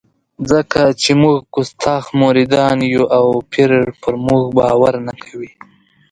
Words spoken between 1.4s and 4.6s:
کستاخ مریدان یو او پیر پر موږ